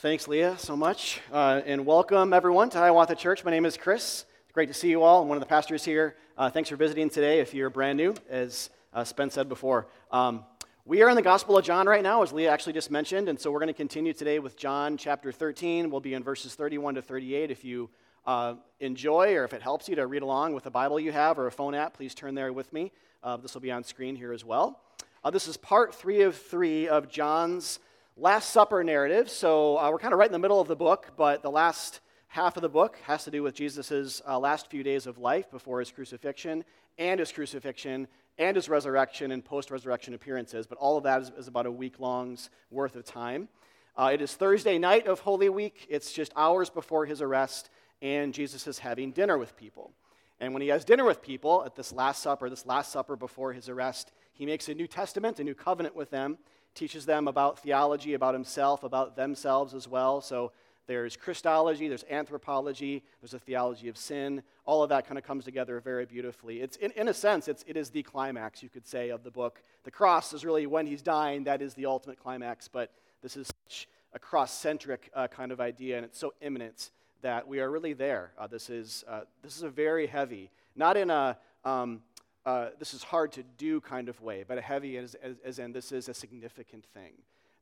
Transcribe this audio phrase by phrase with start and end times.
[0.00, 1.22] Thanks, Leah, so much.
[1.32, 3.42] Uh, and welcome, everyone, to Hiawatha Church.
[3.46, 4.26] My name is Chris.
[4.42, 5.22] It's great to see you all.
[5.22, 6.16] I'm one of the pastors here.
[6.36, 9.86] Uh, thanks for visiting today if you're brand new, as uh, Spence said before.
[10.10, 10.44] Um,
[10.84, 13.40] we are in the Gospel of John right now, as Leah actually just mentioned, and
[13.40, 15.88] so we're going to continue today with John chapter 13.
[15.88, 17.50] We'll be in verses 31 to 38.
[17.50, 17.88] If you
[18.26, 21.38] uh, enjoy or if it helps you to read along with a Bible you have
[21.38, 22.92] or a phone app, please turn there with me.
[23.22, 24.78] Uh, this will be on screen here as well.
[25.24, 27.78] Uh, this is part three of three of John's
[28.18, 29.28] Last Supper narrative.
[29.28, 32.00] So uh, we're kind of right in the middle of the book, but the last
[32.28, 35.50] half of the book has to do with Jesus' uh, last few days of life
[35.50, 36.64] before his crucifixion
[36.96, 40.66] and his crucifixion and his resurrection and post resurrection appearances.
[40.66, 43.48] But all of that is, is about a week long's worth of time.
[43.98, 45.86] Uh, it is Thursday night of Holy Week.
[45.90, 47.68] It's just hours before his arrest,
[48.00, 49.92] and Jesus is having dinner with people.
[50.40, 53.52] And when he has dinner with people at this Last Supper, this Last Supper before
[53.52, 56.38] his arrest, he makes a New Testament, a new covenant with them
[56.76, 60.20] teaches them about theology, about himself, about themselves as well.
[60.20, 60.52] So
[60.86, 64.42] there's Christology, there's anthropology, there's a theology of sin.
[64.64, 66.60] All of that kind of comes together very beautifully.
[66.60, 69.30] It's, in, in a sense, it's, it is the climax, you could say, of the
[69.30, 69.62] book.
[69.82, 73.48] The cross is really when he's dying, that is the ultimate climax, but this is
[73.64, 76.90] such a cross centric uh, kind of idea, and it's so imminent
[77.22, 78.30] that we are really there.
[78.38, 82.00] Uh, this, is, uh, this is a very heavy, not in a um,
[82.46, 85.58] uh, this is hard to do kind of way, but a heavy as, as, as
[85.58, 87.12] in this is a significant thing.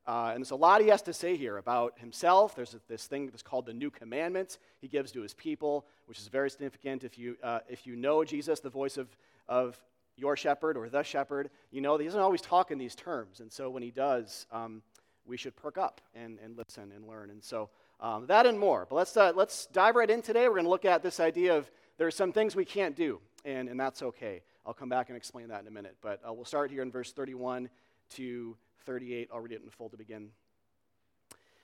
[0.07, 2.55] Uh, and there's a lot he has to say here about himself.
[2.55, 6.27] There's this thing that's called the New Commandment he gives to his people, which is
[6.27, 7.03] very significant.
[7.03, 9.07] If you, uh, if you know Jesus, the voice of,
[9.49, 9.75] of
[10.15, 13.39] your shepherd or the shepherd, you know he doesn't always talk in these terms.
[13.39, 14.83] And so when he does, um,
[15.25, 17.31] we should perk up and, and listen and learn.
[17.31, 18.85] And so um, that and more.
[18.87, 20.47] But let's, uh, let's dive right in today.
[20.47, 23.19] We're going to look at this idea of there are some things we can't do,
[23.43, 24.43] and, and that's okay.
[24.65, 25.95] I'll come back and explain that in a minute.
[26.01, 27.69] But uh, we'll start here in verse 31
[28.15, 29.29] to 38.
[29.33, 30.29] I'll read it in full to begin.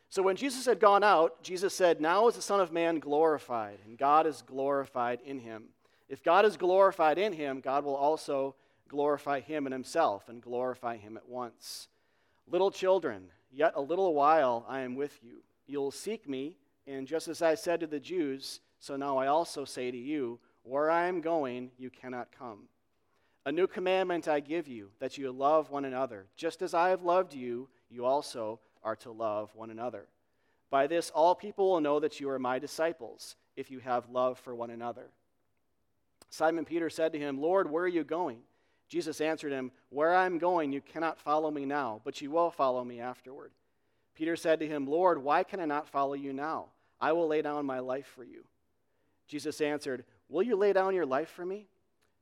[0.10, 3.80] So when Jesus had gone out, Jesus said, Now is the Son of Man glorified,
[3.86, 5.70] and God is glorified in him.
[6.10, 8.56] If God is glorified in him, God will also
[8.90, 11.88] glorify him in himself and glorify him at once.
[12.46, 15.44] Little children, yet a little while I am with you.
[15.66, 19.64] You'll seek me, and just as I said to the Jews, so now I also
[19.64, 22.68] say to you, Where I am going, you cannot come.
[23.46, 26.28] A new commandment I give you, that you love one another.
[26.36, 30.08] Just as I have loved you, you also are to love one another.
[30.70, 34.40] By this, all people will know that you are my disciples, if you have love
[34.40, 35.10] for one another.
[36.30, 38.40] Simon Peter said to him, Lord, where are you going?
[38.88, 42.52] Jesus answered him, Where I am going, you cannot follow me now, but you will
[42.52, 43.52] follow me afterward.
[44.16, 46.68] Peter said to him, Lord, why can I not follow you now?
[47.00, 48.44] I will lay down my life for you.
[49.28, 51.68] Jesus answered, Will you lay down your life for me?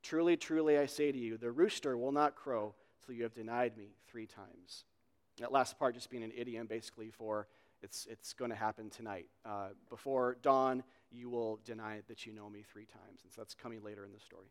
[0.02, 2.74] Truly, truly, I say to you, the rooster will not crow
[3.04, 4.84] till you have denied me three times.
[5.38, 7.46] That last part just being an idiom basically for
[7.82, 9.26] it's, it's going to happen tonight.
[9.44, 13.20] Uh, before dawn, you will deny that you know me three times.
[13.22, 14.48] And so that's coming later in the story.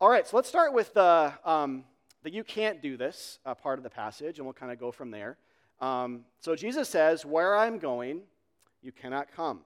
[0.00, 1.84] All right, so let's start with the, um,
[2.22, 4.90] the you can't do this uh, part of the passage, and we'll kind of go
[4.90, 5.38] from there.
[5.80, 8.22] Um, so Jesus says, Where I'm going,
[8.82, 9.60] you cannot come.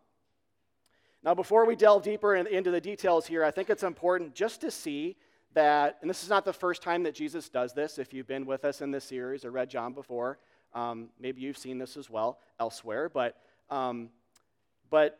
[1.24, 4.60] Now, before we delve deeper in, into the details here, I think it's important just
[4.60, 5.16] to see
[5.54, 7.98] that, and this is not the first time that Jesus does this.
[7.98, 10.38] If you've been with us in this series or read John before,
[10.74, 13.08] um, maybe you've seen this as well elsewhere.
[13.08, 13.36] But,
[13.70, 14.10] um,
[14.90, 15.18] but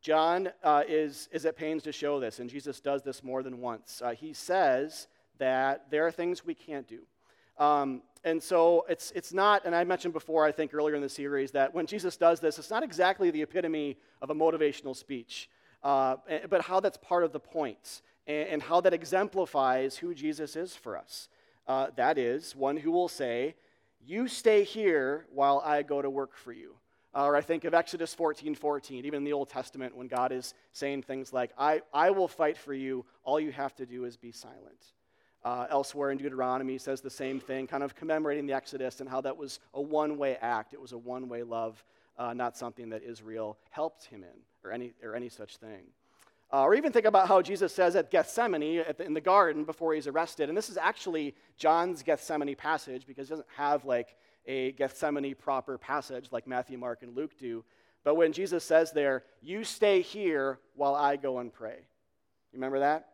[0.00, 3.60] John uh, is, is at pains to show this, and Jesus does this more than
[3.60, 4.00] once.
[4.04, 7.00] Uh, he says that there are things we can't do.
[7.58, 11.08] Um, and so it's, it's not, and I mentioned before, I think earlier in the
[11.08, 15.50] series, that when Jesus does this, it's not exactly the epitome of a motivational speech,
[15.82, 16.16] uh,
[16.48, 20.76] but how that's part of the point and, and, how that exemplifies who Jesus is
[20.76, 21.28] for us.
[21.66, 23.56] Uh, that is, one who will say,
[24.00, 26.76] You stay here while I go to work for you.
[27.14, 30.54] or I think of Exodus 14 14, even in the Old Testament, when God is
[30.72, 34.16] saying things like, I, I will fight for you, all you have to do is
[34.16, 34.94] be silent.
[35.44, 39.20] Uh, elsewhere in Deuteronomy says the same thing, kind of commemorating the Exodus and how
[39.20, 40.72] that was a one way act.
[40.72, 41.82] It was a one way love,
[42.16, 45.82] uh, not something that Israel helped him in or any, or any such thing.
[46.52, 49.64] Uh, or even think about how Jesus says at Gethsemane at the, in the garden
[49.64, 50.48] before he's arrested.
[50.48, 54.16] And this is actually John's Gethsemane passage because he doesn't have like
[54.46, 57.64] a Gethsemane proper passage like Matthew, Mark, and Luke do.
[58.04, 61.78] But when Jesus says there, You stay here while I go and pray.
[62.52, 63.08] You remember that?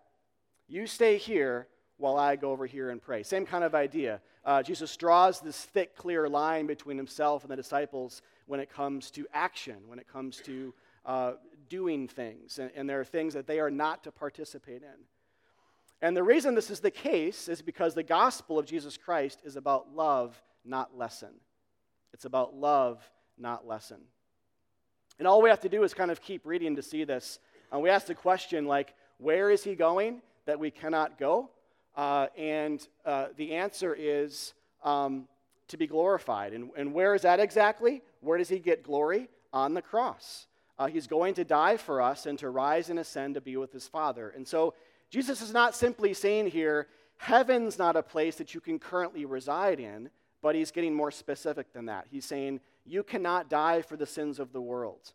[0.67, 3.23] You stay here while I go over here and pray.
[3.23, 4.21] Same kind of idea.
[4.45, 9.11] Uh, Jesus draws this thick, clear line between himself and the disciples when it comes
[9.11, 10.73] to action, when it comes to
[11.05, 11.33] uh,
[11.69, 12.59] doing things.
[12.59, 15.05] And, and there are things that they are not to participate in.
[16.00, 19.56] And the reason this is the case is because the gospel of Jesus Christ is
[19.56, 21.35] about love, not lesson.
[22.15, 23.03] It's about love,
[23.37, 23.99] not lesson.
[25.19, 27.41] And all we have to do is kind of keep reading to see this.
[27.73, 31.50] And we ask the question, like, where is he going that we cannot go?
[31.99, 34.55] Uh, and uh, the answer is
[34.85, 35.27] um,
[35.67, 36.53] to be glorified.
[36.53, 38.03] And, and where is that exactly?
[38.21, 39.29] Where does he get glory?
[39.53, 40.47] On the cross.
[40.79, 43.73] Uh, he's going to die for us and to rise and ascend to be with
[43.73, 44.31] his Father.
[44.31, 44.75] And so
[45.11, 46.87] Jesus is not simply saying here,
[47.17, 50.11] heaven's not a place that you can currently reside in,
[50.41, 52.06] but he's getting more specific than that.
[52.11, 55.12] He's saying, you cannot die for the sins of the world.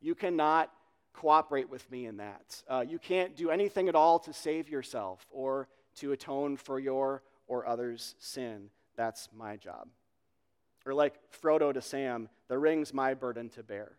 [0.00, 0.72] You cannot
[1.12, 2.62] cooperate with me in that.
[2.68, 7.22] Uh, you can't do anything at all to save yourself or to atone for your
[7.46, 8.70] or others' sin.
[8.96, 9.88] That's my job.
[10.86, 13.92] Or like Frodo to Sam, the ring's my burden to bear.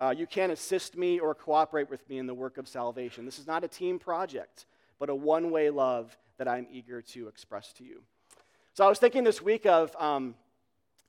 [0.00, 3.24] Uh, you can't assist me or cooperate with me in the work of salvation.
[3.24, 4.66] This is not a team project,
[4.98, 8.02] but a one way love that I'm eager to express to you.
[8.74, 10.36] So I was thinking this week of um,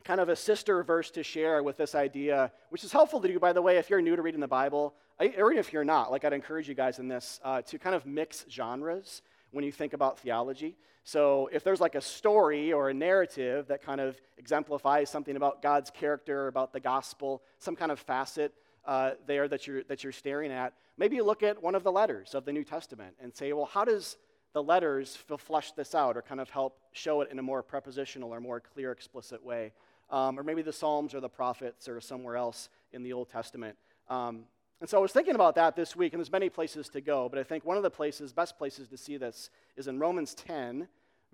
[0.03, 3.39] kind of a sister verse to share with this idea, which is helpful to do,
[3.39, 6.09] by the way, if you're new to reading the Bible, or even if you're not.
[6.09, 9.71] Like, I'd encourage you guys in this uh, to kind of mix genres when you
[9.71, 10.75] think about theology.
[11.03, 15.61] So, if there's like a story or a narrative that kind of exemplifies something about
[15.61, 18.53] God's character, about the gospel, some kind of facet
[18.85, 21.91] uh, there that you're, that you're staring at, maybe you look at one of the
[21.91, 24.17] letters of the New Testament and say, well, how does
[24.53, 28.33] the letters flesh this out or kind of help show it in a more prepositional
[28.33, 29.71] or more clear, explicit way?
[30.09, 33.77] Um, or maybe the Psalms or the prophets or somewhere else in the Old Testament.
[34.09, 34.45] Um,
[34.81, 37.27] and so I was thinking about that this week, and there's many places to go,
[37.27, 40.33] but I think one of the places, best places to see this, is in Romans
[40.33, 40.87] 10,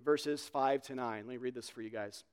[0.04, 1.16] verses 5 to 9.
[1.18, 2.24] Let me read this for you guys.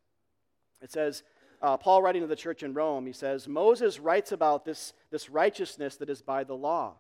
[0.82, 1.24] It says,
[1.62, 5.30] uh, Paul writing to the church in Rome, he says, Moses writes about this, this
[5.30, 6.96] righteousness that is by the law.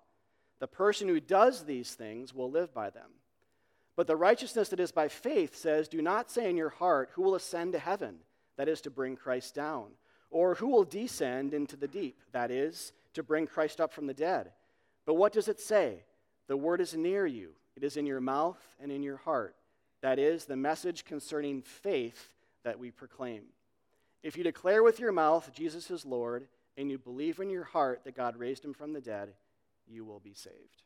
[0.59, 3.09] The person who does these things will live by them.
[3.95, 7.23] But the righteousness that is by faith says, Do not say in your heart, Who
[7.23, 8.19] will ascend to heaven?
[8.57, 9.87] That is, to bring Christ down.
[10.29, 12.19] Or who will descend into the deep?
[12.31, 14.51] That is, to bring Christ up from the dead.
[15.05, 16.03] But what does it say?
[16.47, 19.55] The word is near you, it is in your mouth and in your heart.
[20.01, 22.33] That is the message concerning faith
[22.63, 23.43] that we proclaim.
[24.21, 28.01] If you declare with your mouth Jesus is Lord, and you believe in your heart
[28.03, 29.33] that God raised him from the dead,
[29.87, 30.83] you will be saved.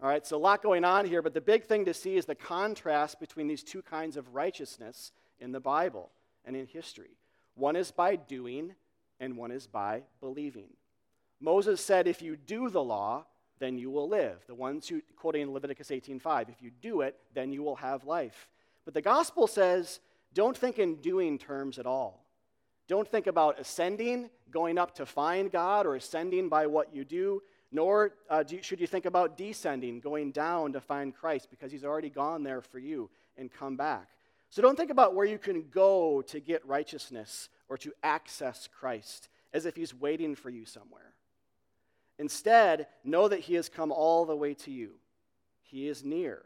[0.00, 2.24] All right, so a lot going on here, but the big thing to see is
[2.24, 6.10] the contrast between these two kinds of righteousness in the Bible
[6.44, 7.16] and in history.
[7.54, 8.74] One is by doing,
[9.18, 10.68] and one is by believing.
[11.40, 13.24] Moses said, If you do the law,
[13.58, 14.44] then you will live.
[14.46, 18.48] The ones who, quoting Leviticus 18:5, if you do it, then you will have life.
[18.84, 20.00] But the gospel says,
[20.34, 22.24] don't think in doing terms at all.
[22.86, 27.42] Don't think about ascending, going up to find God, or ascending by what you do,
[27.70, 31.84] nor uh, do, should you think about descending, going down to find Christ, because he's
[31.84, 34.08] already gone there for you and come back.
[34.48, 39.28] So don't think about where you can go to get righteousness or to access Christ
[39.52, 41.12] as if he's waiting for you somewhere.
[42.18, 44.92] Instead, know that he has come all the way to you.
[45.62, 46.42] He is near.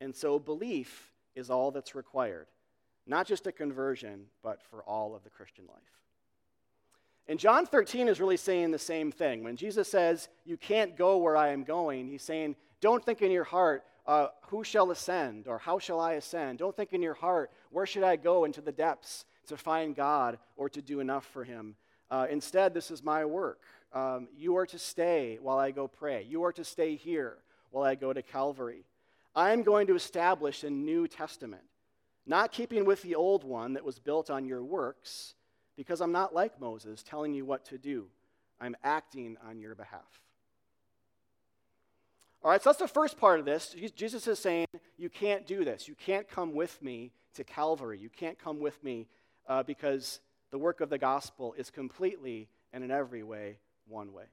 [0.00, 2.46] And so belief is all that's required.
[3.06, 5.78] Not just a conversion, but for all of the Christian life.
[7.28, 9.44] And John 13 is really saying the same thing.
[9.44, 13.30] When Jesus says, You can't go where I am going, he's saying, Don't think in
[13.30, 15.46] your heart, uh, Who shall ascend?
[15.46, 16.58] or How shall I ascend?
[16.58, 20.38] Don't think in your heart, Where should I go into the depths to find God
[20.56, 21.76] or to do enough for him?
[22.10, 23.60] Uh, instead, this is my work.
[23.94, 26.26] Um, you are to stay while I go pray.
[26.28, 27.36] You are to stay here
[27.70, 28.84] while I go to Calvary.
[29.34, 31.62] I'm going to establish a new testament,
[32.26, 35.34] not keeping with the old one that was built on your works,
[35.76, 38.06] because I'm not like Moses telling you what to do.
[38.60, 40.20] I'm acting on your behalf.
[42.44, 43.74] All right, so that's the first part of this.
[43.94, 44.66] Jesus is saying,
[44.98, 45.86] You can't do this.
[45.86, 47.98] You can't come with me to Calvary.
[47.98, 49.06] You can't come with me
[49.48, 50.20] uh, because
[50.50, 53.58] the work of the gospel is completely and in every way
[53.92, 54.24] one way.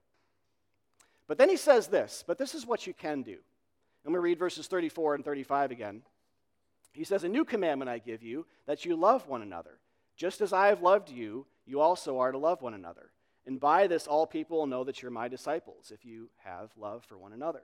[1.28, 3.38] But then he says this, but this is what you can do.
[4.04, 6.01] Let me read verses 34 and 35 again.
[6.92, 9.78] He says, A new commandment I give you, that you love one another.
[10.16, 13.12] Just as I have loved you, you also are to love one another.
[13.46, 17.04] And by this, all people will know that you're my disciples, if you have love
[17.06, 17.62] for one another.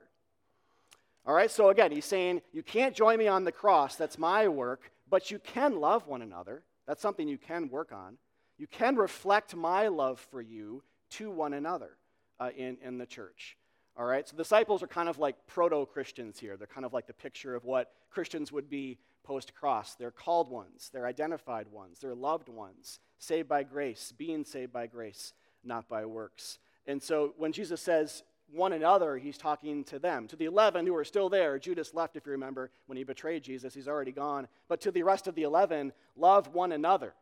[1.26, 4.46] All right, so again, he's saying, You can't join me on the cross, that's my
[4.46, 6.62] work, but you can love one another.
[6.86, 8.16] That's something you can work on.
[8.58, 11.96] You can reflect my love for you to one another
[12.40, 13.56] uh, in, in the church.
[13.98, 16.56] All right, so disciples are kind of like proto Christians here.
[16.56, 19.94] They're kind of like the picture of what Christians would be post cross.
[19.94, 24.86] They're called ones, they're identified ones, they're loved ones, saved by grace, being saved by
[24.86, 25.32] grace,
[25.64, 26.58] not by works.
[26.86, 28.22] And so when Jesus says
[28.52, 30.28] one another, he's talking to them.
[30.28, 33.42] To the 11 who are still there, Judas left, if you remember, when he betrayed
[33.42, 34.46] Jesus, he's already gone.
[34.68, 37.14] But to the rest of the 11, love one another.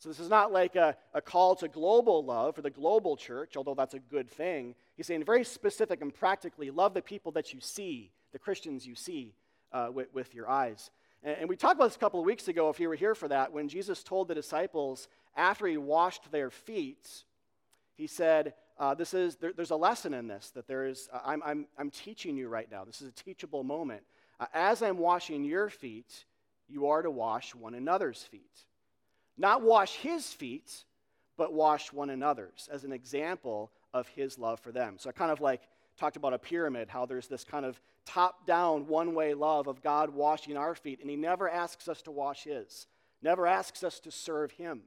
[0.00, 3.54] So this is not like a, a call to global love for the global church,
[3.54, 4.74] although that's a good thing.
[4.96, 8.94] He's saying very specific and practically love the people that you see, the Christians you
[8.94, 9.34] see
[9.72, 10.90] uh, with, with, your eyes.
[11.22, 13.14] And, and we talked about this a couple of weeks ago, if you were here
[13.14, 17.24] for that, when Jesus told the disciples after he washed their feet,
[17.94, 21.18] he said, uh, this is, there, there's a lesson in this that there is, uh,
[21.26, 22.86] I'm, I'm, I'm teaching you right now.
[22.86, 24.02] This is a teachable moment.
[24.40, 26.24] Uh, as I'm washing your feet,
[26.70, 28.64] you are to wash one another's feet.
[29.40, 30.70] Not wash his feet,
[31.38, 34.96] but wash one another's as an example of his love for them.
[34.98, 35.62] So I kind of like
[35.98, 39.82] talked about a pyramid, how there's this kind of top down, one way love of
[39.82, 42.86] God washing our feet, and he never asks us to wash his,
[43.22, 44.82] never asks us to serve him.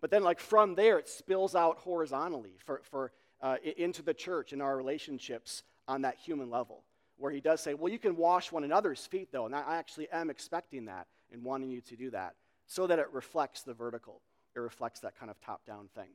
[0.00, 3.10] But then, like from there, it spills out horizontally for, for,
[3.42, 6.84] uh, into the church and our relationships on that human level,
[7.16, 10.08] where he does say, Well, you can wash one another's feet, though, and I actually
[10.10, 12.36] am expecting that and wanting you to do that
[12.68, 14.20] so that it reflects the vertical.
[14.54, 16.10] It reflects that kind of top down thing.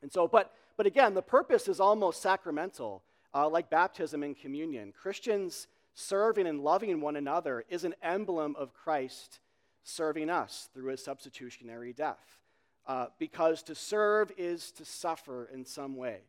[0.00, 3.02] And so, but, but again, the purpose is almost sacramental,
[3.34, 4.92] uh, like baptism and communion.
[4.92, 9.40] Christians serving and loving one another is an emblem of Christ
[9.82, 12.38] serving us through his substitutionary death.
[12.86, 16.20] Uh, because to serve is to suffer in some way.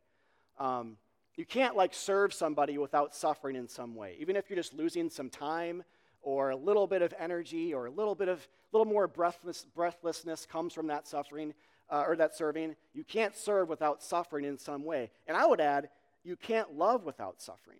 [0.57, 0.97] Um,
[1.35, 4.17] you can't like serve somebody without suffering in some way.
[4.19, 5.83] Even if you're just losing some time
[6.21, 10.45] or a little bit of energy or a little bit of little more breathless, breathlessness
[10.45, 11.53] comes from that suffering
[11.89, 12.75] uh, or that serving.
[12.93, 15.11] You can't serve without suffering in some way.
[15.27, 15.89] And I would add,
[16.23, 17.79] you can't love without suffering.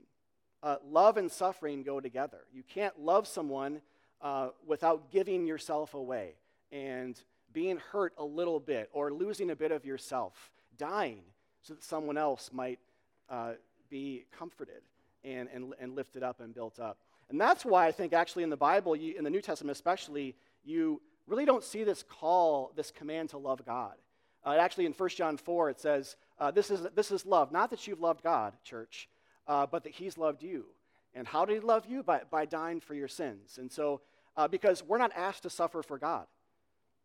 [0.62, 2.40] Uh, love and suffering go together.
[2.54, 3.82] You can't love someone
[4.22, 6.34] uh, without giving yourself away
[6.72, 7.20] and
[7.54, 11.22] being hurt a little bit or losing a bit of yourself, dying
[11.62, 12.80] so that someone else might
[13.30, 13.54] uh,
[13.90, 14.82] be comforted
[15.24, 16.98] and, and, and lifted up and built up.
[17.30, 20.36] And that's why I think actually in the Bible, you, in the New Testament especially,
[20.64, 23.94] you really don't see this call, this command to love God.
[24.46, 27.52] Uh, actually, in 1 John 4, it says, uh, this, is, this is love.
[27.52, 29.10] Not that you've loved God, church,
[29.48, 30.66] uh, but that He's loved you.
[31.14, 32.04] And how did He love you?
[32.04, 33.58] By, by dying for your sins.
[33.60, 34.02] And so,
[34.38, 36.26] uh, because we're not asked to suffer for God.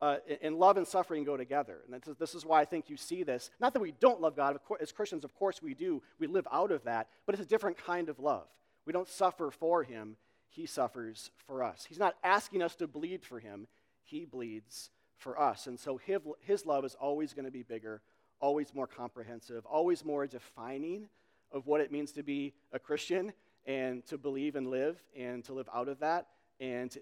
[0.00, 1.78] Uh, and love and suffering go together.
[1.90, 3.50] And this is why I think you see this.
[3.58, 6.02] Not that we don't love God, as Christians, of course we do.
[6.18, 8.46] We live out of that, but it's a different kind of love.
[8.86, 10.16] We don't suffer for him,
[10.48, 11.84] he suffers for us.
[11.88, 13.66] He's not asking us to bleed for him,
[14.02, 15.66] he bleeds for us.
[15.66, 18.02] And so his, his love is always going to be bigger,
[18.40, 21.08] always more comprehensive, always more defining
[21.50, 23.32] of what it means to be a Christian
[23.66, 26.26] and to believe and live and to live out of that
[26.60, 27.00] and to,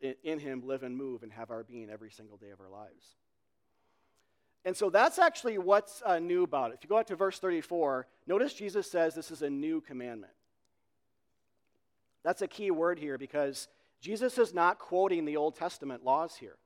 [0.00, 2.70] to in him live and move and have our being every single day of our
[2.70, 3.16] lives.
[4.64, 6.74] And so that's actually what's uh, new about it.
[6.74, 10.32] If you go out to verse 34, notice Jesus says this is a new commandment.
[12.28, 13.68] That's a key word here because
[14.02, 16.56] Jesus is not quoting the Old Testament laws here.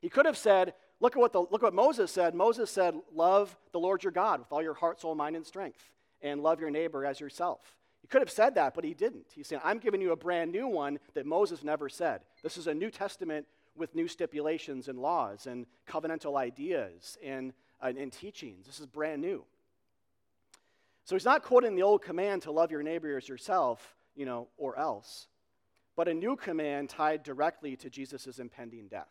[0.00, 2.34] He could have said, look at what, the, look what Moses said.
[2.34, 5.88] Moses said, Love the Lord your God with all your heart, soul, mind, and strength,
[6.22, 7.60] and love your neighbor as yourself.
[8.02, 9.26] He could have said that, but he didn't.
[9.32, 12.22] He said, I'm giving you a brand new one that Moses never said.
[12.42, 13.46] This is a New Testament
[13.76, 18.66] with new stipulations and laws and covenantal ideas and, uh, and teachings.
[18.66, 19.44] This is brand new.
[21.04, 24.48] So he's not quoting the old command to love your neighbor as yourself you know,
[24.58, 25.28] or else,
[25.96, 29.06] but a new command tied directly to Jesus' impending death.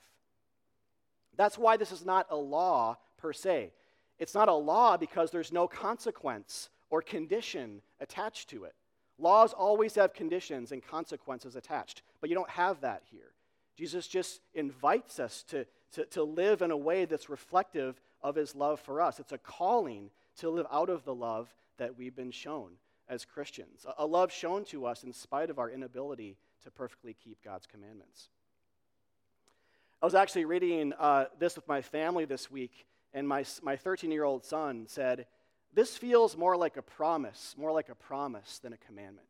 [1.37, 3.71] That's why this is not a law per se.
[4.19, 8.75] It's not a law because there's no consequence or condition attached to it.
[9.17, 13.31] Laws always have conditions and consequences attached, but you don't have that here.
[13.77, 18.55] Jesus just invites us to, to, to live in a way that's reflective of his
[18.55, 19.19] love for us.
[19.19, 20.09] It's a calling
[20.39, 22.71] to live out of the love that we've been shown
[23.09, 27.43] as Christians, a love shown to us in spite of our inability to perfectly keep
[27.43, 28.29] God's commandments.
[30.01, 34.11] I was actually reading uh, this with my family this week, and my, my 13
[34.11, 35.25] year old son said,
[35.73, 39.27] This feels more like a promise, more like a promise than a commandment.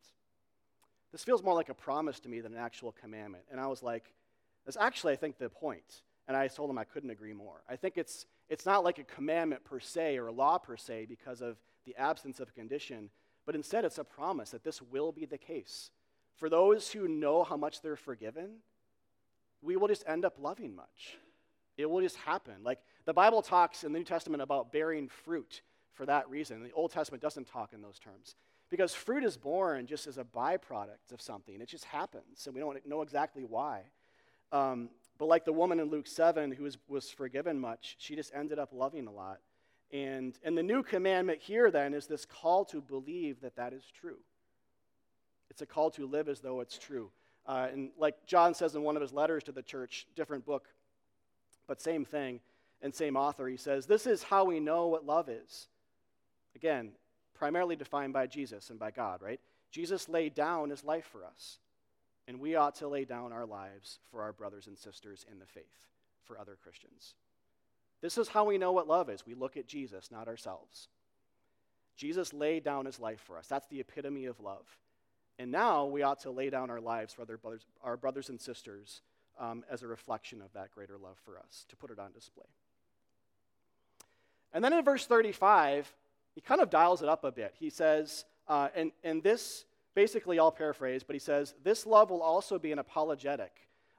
[1.12, 3.46] This feels more like a promise to me than an actual commandment.
[3.50, 4.13] And I was like,
[4.65, 6.01] That's actually, I think, the point.
[6.27, 7.62] And I told him I couldn't agree more.
[7.69, 11.05] I think it's, it's not like a commandment per se or a law per se
[11.07, 11.55] because of
[11.86, 13.10] the absence of a condition,
[13.47, 15.89] but instead it's a promise that this will be the case.
[16.35, 18.57] For those who know how much they're forgiven,
[19.63, 21.17] we will just end up loving much.
[21.77, 22.55] It will just happen.
[22.61, 25.61] Like the Bible talks in the New Testament about bearing fruit
[25.93, 26.61] for that reason.
[26.61, 28.35] The Old Testament doesn't talk in those terms.
[28.69, 31.61] Because fruit is borne just as a byproduct of something.
[31.61, 33.83] It just happens, and we don't know exactly why.
[34.51, 38.33] Um, but like the woman in Luke 7 who was, was forgiven much, she just
[38.35, 39.39] ended up loving a lot.
[39.91, 43.84] And, and the new commandment here then is this call to believe that that is
[44.00, 44.17] true.
[45.50, 47.10] It's a call to live as though it's true.
[47.46, 50.67] Uh, and like John says in one of his letters to the church, different book,
[51.67, 52.41] but same thing.
[52.82, 55.67] and same author, he says, This is how we know what love is.
[56.56, 56.91] Again,
[57.34, 59.39] primarily defined by Jesus and by God, right?
[59.72, 61.60] Jesus laid down his life for us,
[62.27, 65.46] and we ought to lay down our lives for our brothers and sisters in the
[65.46, 65.88] faith,
[66.24, 67.15] for other Christians.
[68.01, 69.25] This is how we know what love is.
[69.25, 70.87] We look at Jesus, not ourselves.
[71.95, 73.47] Jesus laid down his life for us.
[73.47, 74.65] That's the epitome of love.
[75.39, 78.39] And now we ought to lay down our lives for other brothers, our brothers and
[78.39, 79.01] sisters
[79.39, 82.45] um, as a reflection of that greater love for us, to put it on display.
[84.53, 85.91] And then in verse 35,
[86.33, 87.55] he kind of dials it up a bit.
[87.59, 92.21] He says, uh, and, and this, basically, I'll paraphrase, but he says, this love will
[92.21, 93.51] also be an apologetic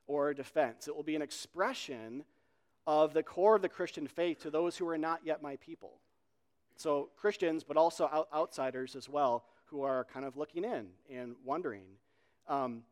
[0.07, 0.89] or a defense.
[0.89, 2.25] It will be an expression
[2.89, 6.01] of the core of the Christian faith to those who are not yet my people.
[6.75, 11.37] So, Christians, but also out- outsiders as well, who are kind of looking in and
[11.45, 11.85] wondering.
[12.49, 12.85] Um,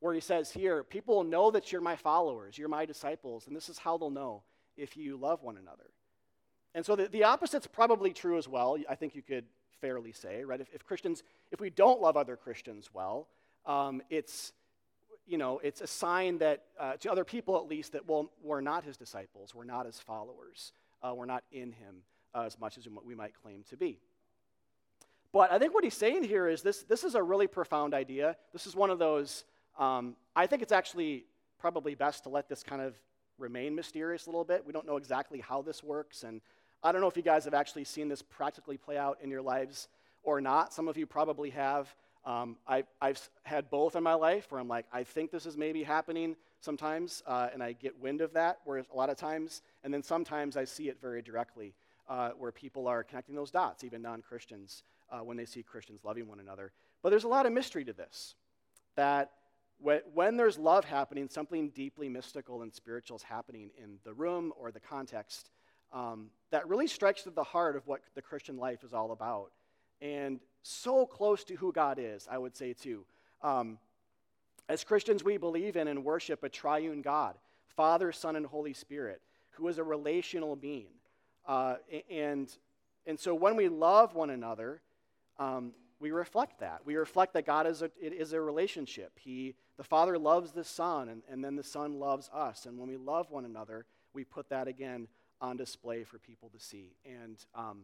[0.00, 3.54] where he says here, people will know that you're my followers, you're my disciples, and
[3.54, 4.42] this is how they'll know
[4.78, 5.90] if you love one another.
[6.74, 9.44] And so the, the opposite's probably true as well, I think you could
[9.82, 10.60] fairly say, right?
[10.60, 13.28] If, if Christians, if we don't love other Christians well,
[13.66, 14.54] um, it's,
[15.32, 18.60] you know, it's a sign that, uh, to other people at least, that well, we're
[18.60, 20.72] not his disciples, we're not his followers,
[21.02, 22.02] uh, we're not in him
[22.34, 23.98] uh, as much as we might claim to be.
[25.32, 28.36] But I think what he's saying here is this, this is a really profound idea.
[28.52, 29.44] This is one of those,
[29.78, 31.24] um, I think it's actually
[31.58, 32.94] probably best to let this kind of
[33.38, 34.66] remain mysterious a little bit.
[34.66, 36.42] We don't know exactly how this works, and
[36.82, 39.40] I don't know if you guys have actually seen this practically play out in your
[39.40, 39.88] lives
[40.22, 40.72] or not.
[40.72, 41.94] Some of you probably have.
[42.24, 45.56] Um, I, have had both in my life where I'm like, I think this is
[45.56, 49.62] maybe happening sometimes, uh, and I get wind of that, where a lot of times,
[49.82, 51.74] and then sometimes I see it very directly,
[52.08, 56.04] uh, where people are connecting those dots, even non Christians, uh, when they see Christians
[56.04, 56.70] loving one another.
[57.02, 58.36] But there's a lot of mystery to this.
[58.94, 59.32] That
[60.14, 64.70] when there's love happening, something deeply mystical and spiritual is happening in the room or
[64.70, 65.50] the context
[65.92, 69.50] um, that really strikes to the heart of what the Christian life is all about.
[70.02, 73.04] And so close to who God is, I would say, too.
[73.40, 73.78] Um,
[74.68, 77.36] as Christians, we believe in and worship a triune God,
[77.76, 80.92] Father, Son, and Holy Spirit, who is a relational being.
[81.46, 81.76] Uh,
[82.10, 82.52] and,
[83.06, 84.80] and so when we love one another,
[85.38, 86.80] um, we reflect that.
[86.84, 89.12] We reflect that God is a, it is a relationship.
[89.18, 92.66] He, the Father loves the Son, and, and then the Son loves us.
[92.66, 95.06] And when we love one another, we put that again
[95.40, 96.96] on display for people to see.
[97.04, 97.82] And, um,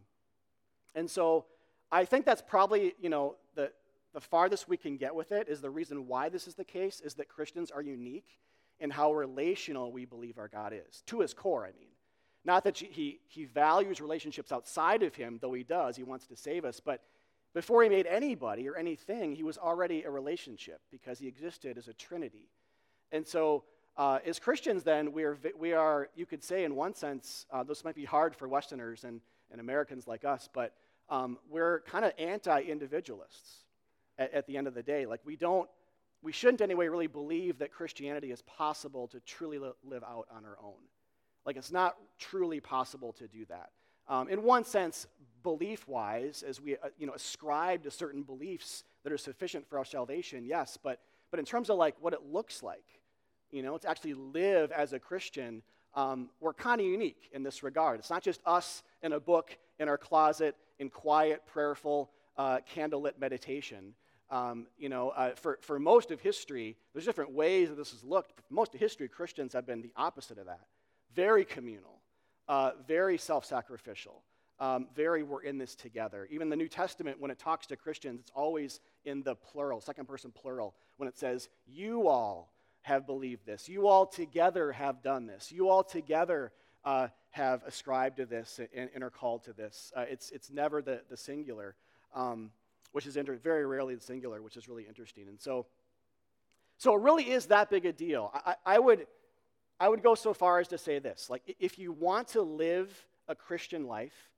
[0.95, 1.47] and so
[1.91, 3.73] I think that's probably, you know, the,
[4.13, 7.01] the farthest we can get with it is the reason why this is the case
[7.01, 8.39] is that Christians are unique
[8.81, 11.89] in how relational we believe our God is, to his core, I mean.
[12.45, 16.37] Not that he, he values relationships outside of him, though he does, he wants to
[16.37, 17.03] save us, but
[17.55, 21.89] before he made anybody or anything, he was already a relationship because he existed as
[21.89, 22.51] a trinity.
[23.11, 23.65] And so
[23.97, 27.65] uh, as Christians, then, we are, we are, you could say, in one sense, uh,
[27.65, 29.21] this might be hard for Westerners and,
[29.51, 30.75] and Americans like us, but
[31.11, 33.65] um, we're kind of anti individualists
[34.19, 35.07] at, at, the end of the day.
[35.07, 35.69] Like, we don't,
[36.23, 40.45] we shouldn't anyway really believe that Christianity is possible to truly li- live out on
[40.45, 40.81] our own.
[41.47, 43.71] Like, it's not truly possible to do that.
[44.09, 45.07] Um, in one sense,
[45.43, 49.79] belief wise, as we uh, you know, ascribe to certain beliefs that are sufficient for
[49.79, 52.85] our salvation, yes, but, but in terms of like what it looks like,
[53.51, 55.63] you know, to actually live as a Christian,
[55.95, 57.99] um, we're kind of unique in this regard.
[57.99, 63.19] It's not just us in a book in our closet in quiet, prayerful, uh, candlelit
[63.19, 63.95] meditation.
[64.31, 68.05] Um, you know, uh, for, for most of history, there's different ways that this has
[68.05, 68.41] looked.
[68.47, 70.67] For most of history, Christians have been the opposite of that.
[71.15, 72.03] Very communal,
[72.47, 74.23] uh, very self sacrificial,
[74.61, 76.29] um, very we're in this together.
[76.31, 80.07] Even the New Testament, when it talks to Christians, it's always in the plural, second
[80.07, 82.53] person plural, when it says, you all
[82.89, 83.69] have believed this.
[83.69, 85.53] You all together have done this.
[85.53, 86.53] You all together
[86.85, 89.93] uh, have ascribed to this and, and, are called to this.
[89.95, 91.77] Uh, it's, it's never the, the singular,
[92.15, 92.51] um,
[92.93, 95.29] which is inter- very rarely the singular, which is really interesting.
[95.29, 95.67] And so,
[96.79, 98.33] so it really is that big a deal.
[98.35, 99.07] I, I, would,
[99.79, 102.91] I would go so far as to say this like, if you want to live
[103.29, 104.31] a Christian life,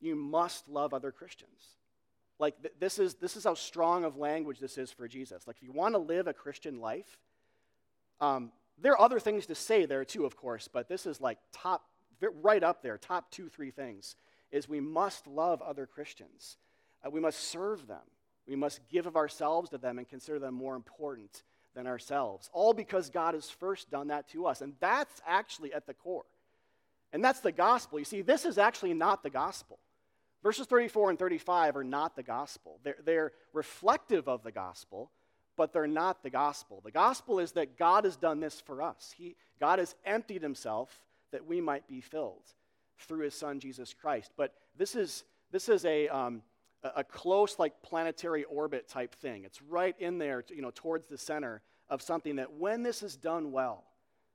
[0.00, 1.60] you must love other Christians.
[2.38, 5.46] Like, th- this, is, this is how strong of language this is for Jesus.
[5.46, 7.18] Like, if you want to live a Christian life,
[8.22, 11.38] um, there are other things to say there too, of course, but this is like
[11.52, 11.84] top,
[12.20, 14.16] right up there, top two, three things,
[14.50, 16.56] is we must love other Christians.
[17.04, 18.02] Uh, we must serve them.
[18.46, 21.42] We must give of ourselves to them and consider them more important
[21.74, 22.48] than ourselves.
[22.52, 24.60] All because God has first done that to us.
[24.60, 26.24] And that's actually at the core.
[27.12, 27.98] And that's the gospel.
[27.98, 29.78] You see, this is actually not the gospel.
[30.42, 32.80] Verses 34 and 35 are not the gospel.
[32.82, 35.10] They're, they're reflective of the gospel,
[35.56, 36.80] but they're not the gospel.
[36.84, 39.14] The gospel is that God has done this for us.
[39.16, 42.42] He, God has emptied himself that we might be filled
[42.98, 44.32] through his son Jesus Christ.
[44.36, 46.42] But this is, this is a, um,
[46.82, 49.44] a close, like planetary orbit type thing.
[49.44, 53.16] It's right in there, you know, towards the center of something that when this is
[53.16, 53.84] done well,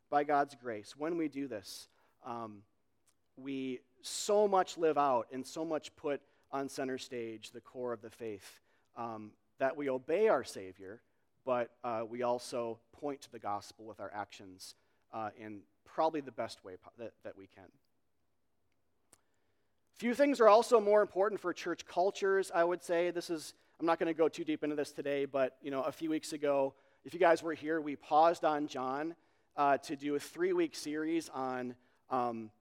[0.09, 1.87] by God's grace, when we do this,
[2.25, 2.61] um,
[3.35, 8.01] we so much live out and so much put on center stage the core of
[8.01, 8.61] the faith
[8.95, 11.01] um, that we obey our Savior,
[11.47, 14.75] but uh, we also point to the gospel with our actions
[15.13, 17.63] uh, in probably the best way that, that we can.
[19.95, 23.11] Few things are also more important for church cultures, I would say.
[23.11, 25.83] This is, I'm not going to go too deep into this today, but, you know,
[25.83, 26.73] a few weeks ago,
[27.05, 29.15] if you guys were here, we paused on John
[29.55, 31.75] uh, to do a three week series on
[32.09, 32.51] um,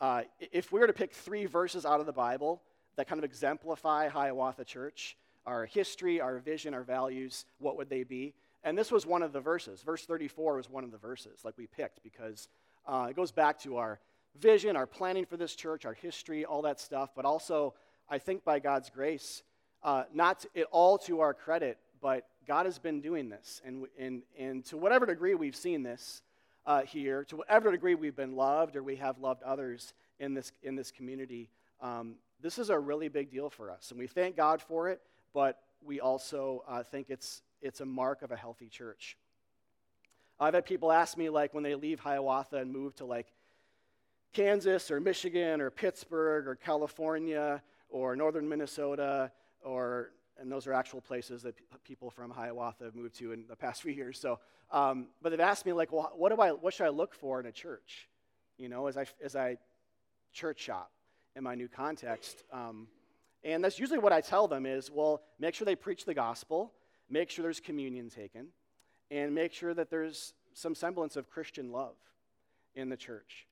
[0.00, 2.62] uh, if we were to pick three verses out of the Bible
[2.96, 8.04] that kind of exemplify Hiawatha Church, our history, our vision, our values, what would they
[8.04, 8.34] be?
[8.62, 9.82] And this was one of the verses.
[9.82, 12.48] Verse 34 was one of the verses, like we picked, because
[12.86, 14.00] uh, it goes back to our
[14.40, 17.74] vision, our planning for this church, our history, all that stuff, but also,
[18.08, 19.42] I think by God's grace,
[19.82, 23.60] uh, not it all to our credit, but God has been doing this.
[23.64, 26.22] And, and, and to whatever degree we've seen this
[26.66, 30.52] uh, here, to whatever degree we've been loved or we have loved others in this,
[30.62, 33.90] in this community, um, this is a really big deal for us.
[33.90, 35.00] And we thank God for it,
[35.34, 39.18] but we also uh, think it's, it's a mark of a healthy church.
[40.40, 43.26] I've had people ask me, like, when they leave Hiawatha and move to, like,
[44.32, 49.30] Kansas or Michigan or Pittsburgh or California or northern Minnesota
[49.62, 53.44] or and those are actual places that p- people from Hiawatha have moved to in
[53.48, 54.18] the past few years.
[54.18, 54.40] So,
[54.72, 57.38] um, but they've asked me like, well, what do I, what should I look for
[57.38, 58.08] in a church?
[58.58, 59.58] You know, as I as I
[60.32, 60.90] church shop
[61.36, 62.86] in my new context, um,
[63.44, 66.72] and that's usually what I tell them is, well, make sure they preach the gospel,
[67.10, 68.48] make sure there's communion taken,
[69.10, 71.96] and make sure that there's some semblance of Christian love
[72.74, 73.46] in the church.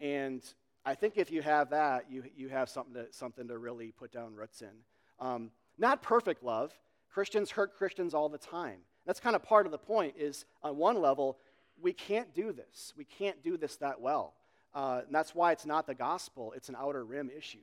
[0.00, 0.42] And
[0.84, 4.12] I think if you have that, you, you have something to, something to really put
[4.12, 4.72] down roots in.
[5.20, 6.72] Um, not perfect love.
[7.08, 8.80] Christians hurt Christians all the time.
[9.06, 11.38] That's kind of part of the point is on one level,
[11.80, 12.92] we can't do this.
[12.96, 14.34] We can't do this that well.
[14.74, 17.58] Uh, and that's why it's not the gospel, it's an outer rim issue.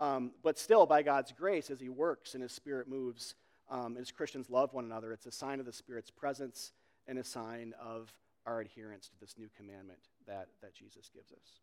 [0.00, 3.34] Um, but still, by God's grace, as He works and His Spirit moves,
[3.70, 6.72] um, as Christians love one another, it's a sign of the Spirit's presence
[7.06, 8.12] and a sign of
[8.46, 11.60] our adherence to this new commandment that, that Jesus gives us.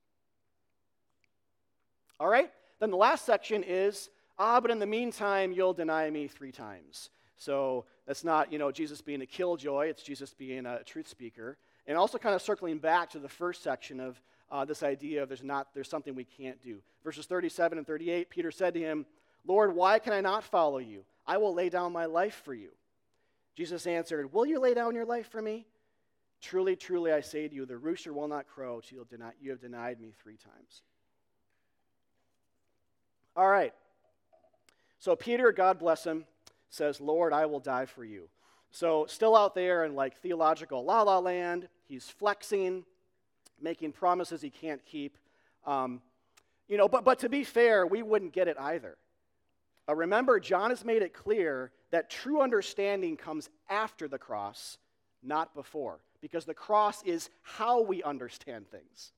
[2.19, 6.27] All right, then the last section is, ah, but in the meantime, you'll deny me
[6.27, 7.09] three times.
[7.37, 11.57] So that's not, you know, Jesus being a killjoy, it's Jesus being a truth speaker.
[11.87, 14.19] And also kind of circling back to the first section of
[14.51, 16.81] uh, this idea of there's, not, there's something we can't do.
[17.03, 19.05] Verses 37 and 38, Peter said to him,
[19.45, 21.03] Lord, why can I not follow you?
[21.27, 22.69] I will lay down my life for you.
[23.55, 25.65] Jesus answered, Will you lay down your life for me?
[26.41, 29.05] Truly, truly, I say to you, the rooster will not crow till
[29.39, 30.81] you have denied me three times.
[33.35, 33.73] All right.
[34.99, 36.25] So Peter, God bless him,
[36.69, 38.29] says, Lord, I will die for you.
[38.71, 42.83] So, still out there in like theological la la land, he's flexing,
[43.61, 45.17] making promises he can't keep.
[45.65, 46.01] Um,
[46.67, 48.97] you know, but, but to be fair, we wouldn't get it either.
[49.87, 54.77] Uh, remember, John has made it clear that true understanding comes after the cross,
[55.21, 59.11] not before, because the cross is how we understand things.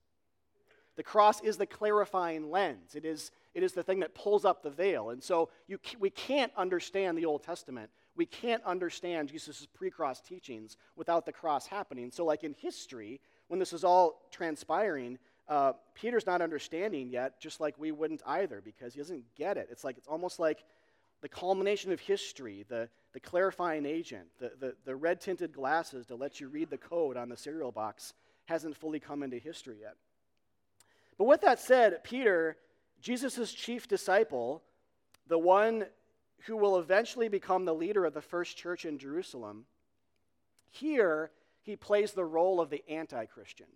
[0.97, 2.95] The cross is the clarifying lens.
[2.95, 5.11] It is, it is the thing that pulls up the veil.
[5.11, 7.91] And so you, we can't understand the Old Testament.
[8.15, 12.09] We can't understand Jesus' pre cross teachings without the cross happening.
[12.09, 17.59] So, like in history, when this is all transpiring, uh, Peter's not understanding yet, just
[17.59, 19.69] like we wouldn't either, because he doesn't get it.
[19.71, 20.63] It's like it's almost like
[21.21, 26.15] the culmination of history, the, the clarifying agent, the, the, the red tinted glasses to
[26.15, 28.13] let you read the code on the cereal box
[28.45, 29.95] hasn't fully come into history yet.
[31.17, 32.57] But with that said, Peter,
[33.01, 34.61] Jesus' chief disciple,
[35.27, 35.85] the one
[36.45, 39.65] who will eventually become the leader of the first church in Jerusalem,
[40.69, 41.31] here
[41.67, 43.67] he plays the role of the anti Christian.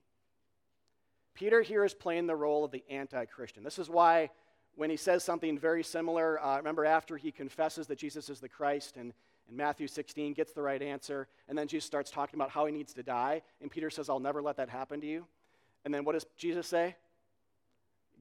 [1.34, 3.63] Peter here is playing the role of the anti Christian.
[3.65, 4.30] This is why
[4.75, 8.47] when he says something very similar, uh, remember after he confesses that Jesus is the
[8.47, 9.13] Christ and
[9.49, 12.71] in Matthew 16 gets the right answer, and then Jesus starts talking about how he
[12.71, 15.25] needs to die, and Peter says, I'll never let that happen to you.
[15.84, 16.95] And then what does Jesus say?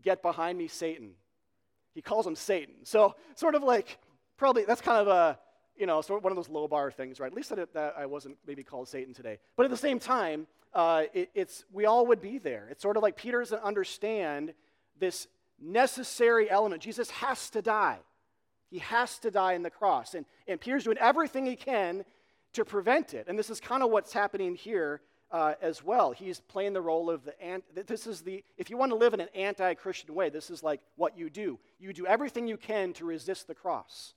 [0.02, 1.12] Get behind me, Satan.
[1.94, 2.74] He calls him Satan.
[2.82, 3.98] So, sort of like,
[4.36, 5.38] probably, that's kind of a,
[5.80, 7.26] you know, sort of one of those low bar things, right?
[7.26, 9.38] At least that, that I wasn't maybe called Satan today.
[9.56, 12.68] But at the same time, uh, it, it's, we all would be there.
[12.70, 14.52] It's sort of like Peter doesn't understand
[14.98, 15.26] this
[15.58, 16.82] necessary element.
[16.82, 17.98] Jesus has to die.
[18.70, 20.14] He has to die in the cross.
[20.14, 22.04] And, and Peter's doing everything he can
[22.52, 23.26] to prevent it.
[23.26, 25.00] And this is kind of what's happening here
[25.32, 26.12] uh, as well.
[26.12, 27.64] He's playing the role of the ant.
[27.86, 30.80] This is the if you want to live in an anti-Christian way, this is like
[30.96, 31.58] what you do.
[31.78, 34.14] You do everything you can to resist the cross.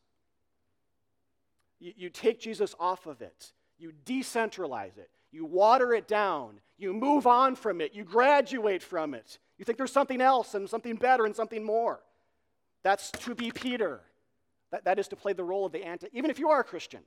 [1.83, 3.51] You, you take Jesus off of it.
[3.77, 5.09] You decentralize it.
[5.33, 6.61] You water it down.
[6.77, 7.93] You move on from it.
[7.93, 9.37] You graduate from it.
[9.57, 11.99] You think there's something else and something better and something more.
[12.83, 13.99] That's to be Peter.
[14.71, 16.63] That, that is to play the role of the anti, even if you are a
[16.63, 17.01] Christian,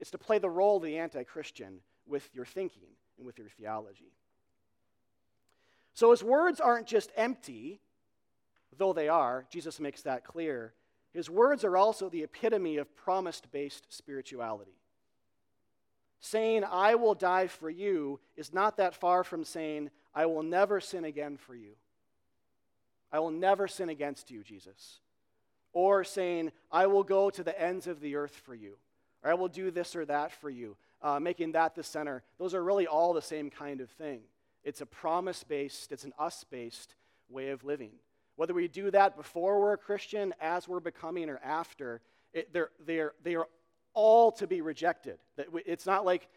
[0.00, 3.48] it's to play the role of the anti Christian with your thinking and with your
[3.48, 4.12] theology.
[5.92, 7.80] So his words aren't just empty,
[8.78, 10.72] though they are, Jesus makes that clear.
[11.18, 14.78] His words are also the epitome of promise based spirituality.
[16.20, 20.80] Saying, I will die for you, is not that far from saying, I will never
[20.80, 21.70] sin again for you.
[23.10, 25.00] I will never sin against you, Jesus.
[25.72, 28.76] Or saying, I will go to the ends of the earth for you.
[29.24, 32.22] Or I will do this or that for you, uh, making that the center.
[32.38, 34.20] Those are really all the same kind of thing.
[34.62, 36.94] It's a promise based, it's an us based
[37.28, 37.94] way of living.
[38.38, 42.00] Whether we do that before we're a Christian, as we're becoming, or after,
[42.32, 43.48] it, they're, they're, they are
[43.94, 45.18] all to be rejected.
[45.66, 46.28] It's not like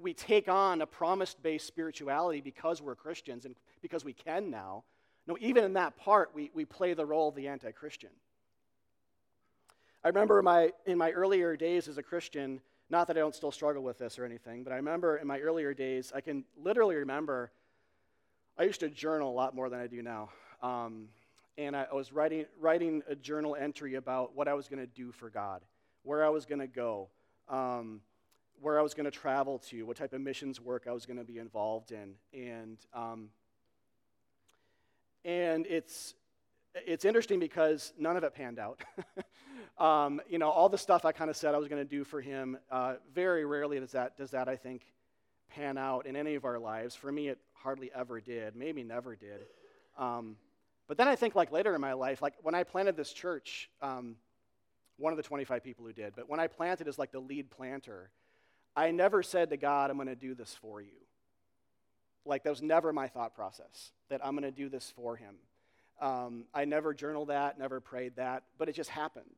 [0.00, 4.84] we take on a promise based spirituality because we're Christians and because we can now.
[5.26, 8.08] No, even in that part, we, we play the role of the anti Christian.
[10.02, 13.52] I remember my, in my earlier days as a Christian, not that I don't still
[13.52, 16.96] struggle with this or anything, but I remember in my earlier days, I can literally
[16.96, 17.52] remember
[18.56, 20.30] I used to journal a lot more than I do now.
[20.62, 21.08] Um,
[21.58, 25.12] and I, was writing, writing a journal entry about what I was going to do
[25.12, 25.62] for God,
[26.02, 27.08] where I was going to go,
[27.48, 28.00] um,
[28.60, 31.18] where I was going to travel to, what type of missions work I was going
[31.18, 32.14] to be involved in.
[32.32, 33.30] And, um,
[35.24, 36.14] and it's,
[36.74, 38.82] it's interesting because none of it panned out.
[39.78, 42.04] um, you know, all the stuff I kind of said I was going to do
[42.04, 44.82] for him, uh, very rarely does that, does that, I think,
[45.50, 46.94] pan out in any of our lives.
[46.94, 49.46] For me, it hardly ever did, maybe never did.
[49.98, 50.36] Um,
[50.90, 53.70] but then I think, like, later in my life, like when I planted this church,
[53.80, 54.16] um,
[54.96, 57.48] one of the 25 people who did, but when I planted as like the lead
[57.48, 58.10] planter,
[58.74, 60.98] I never said to God, I'm going to do this for you.
[62.24, 65.36] Like, that was never my thought process, that I'm going to do this for him.
[66.00, 69.30] Um, I never journaled that, never prayed that, but it just happened.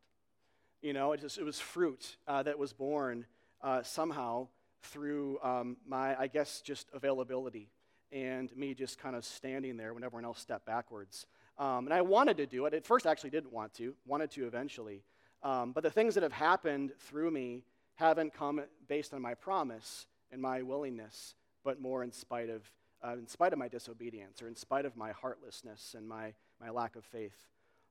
[0.81, 3.27] You know, it, just, it was fruit uh, that was borne
[3.61, 4.49] uh, somehow
[4.85, 7.69] through um, my, I guess, just availability
[8.13, 11.27] and me just kind of standing there when everyone else stepped backwards.
[11.59, 12.75] Um, and I wanted to do it.
[12.75, 15.03] At first, I actually didn't want to, wanted to eventually.
[15.43, 17.63] Um, but the things that have happened through me
[17.97, 21.35] haven't come based on my promise and my willingness,
[21.65, 22.71] but more in spite of,
[23.05, 26.71] uh, in spite of my disobedience or in spite of my heartlessness and my, my
[26.71, 27.37] lack of faith.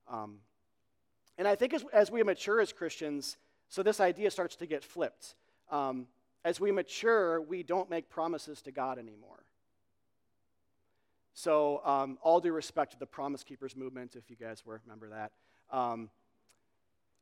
[0.09, 0.37] Um,
[1.37, 3.37] and I think as, as we mature as Christians,
[3.69, 5.35] so this idea starts to get flipped.
[5.69, 6.07] Um,
[6.43, 9.43] as we mature, we don't make promises to God anymore.
[11.33, 15.09] So, um, all due respect to the Promise Keepers movement, if you guys were remember
[15.09, 15.31] that,
[15.75, 16.09] um,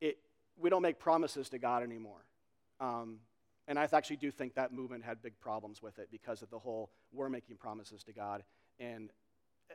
[0.00, 0.18] it,
[0.58, 2.24] we don't make promises to God anymore.
[2.80, 3.18] Um,
[3.68, 6.58] and I actually do think that movement had big problems with it because of the
[6.58, 8.42] whole we're making promises to God.
[8.80, 9.12] And,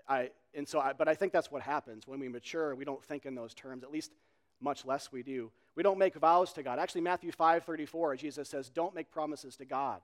[0.07, 2.05] I, and so, I, but I think that's what happens.
[2.05, 4.11] When we mature, we don't think in those terms, at least
[4.59, 5.51] much less we do.
[5.75, 6.79] We don't make vows to God.
[6.79, 10.01] Actually, Matthew 5 34, Jesus says, Don't make promises to God.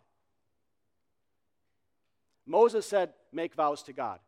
[2.45, 4.19] Moses said, Make vows to God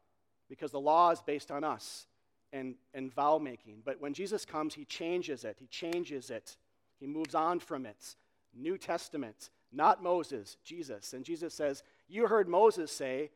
[0.50, 2.08] because the law is based on us
[2.52, 3.82] and, and vow making.
[3.84, 5.58] But when Jesus comes, he changes it.
[5.60, 6.56] He changes it.
[7.00, 8.16] He moves on from it.
[8.56, 11.14] New Testament, not Moses, Jesus.
[11.14, 13.32] And Jesus says, You heard Moses say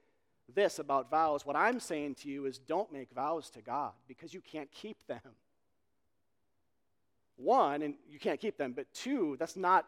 [0.54, 1.46] this about vows.
[1.46, 4.98] What I'm saying to you is don't make vows to God because you can't keep
[5.08, 5.20] them.
[7.36, 9.86] One, and you can't keep them, but two, that's not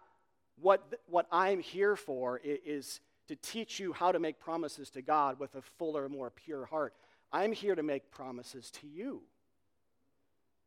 [0.62, 2.99] what, what I'm here for, is
[3.30, 6.96] to teach you how to make promises to God with a fuller, more pure heart.
[7.32, 9.22] I'm here to make promises to you.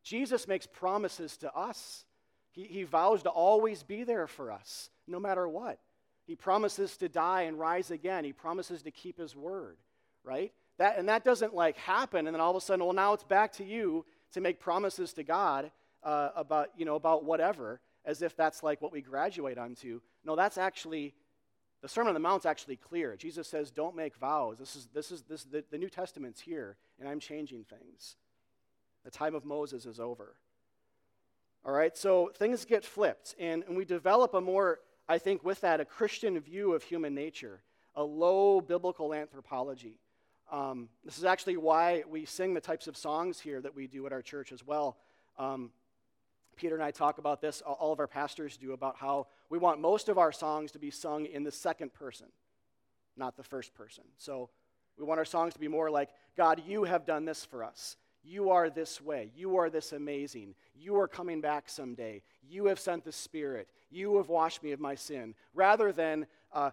[0.05, 2.05] Jesus makes promises to us.
[2.53, 5.81] He, he vows to always be there for us, no matter what.
[6.25, 8.25] He promises to die and rise again.
[8.25, 9.77] He promises to keep his word,
[10.23, 10.53] right?
[10.79, 13.25] That, and that doesn't like happen, and then all of a sudden, well, now it's
[13.25, 15.73] back to you to make promises to God
[16.05, 20.01] uh, about, you know, about whatever, as if that's like what we graduate onto.
[20.25, 21.15] No, that's actually
[21.83, 23.17] the Sermon on the Mount's actually clear.
[23.17, 24.59] Jesus says, Don't make vows.
[24.59, 28.17] This is, this is, this, the, the New Testament's here, and I'm changing things.
[29.05, 30.37] The time of Moses is over.
[31.65, 35.61] All right, so things get flipped, and, and we develop a more, I think, with
[35.61, 37.63] that, a Christian view of human nature,
[37.95, 39.99] a low biblical anthropology.
[40.51, 44.07] Um, this is actually why we sing the types of songs here that we do
[44.07, 44.97] at our church as well.
[45.39, 45.71] Um,
[46.57, 49.81] Peter and I talk about this, all of our pastors do, about how we want
[49.81, 52.27] most of our songs to be sung in the second person.
[53.17, 54.05] not the first person.
[54.17, 54.49] So
[54.99, 57.97] we want our songs to be more like, God, you have done this for us.
[58.25, 59.31] You are this way.
[59.35, 60.55] You are this amazing.
[60.75, 62.23] You are coming back someday.
[62.49, 63.69] You have sent the Spirit.
[63.91, 65.35] You have washed me of my sin.
[65.55, 66.71] Rather than, uh,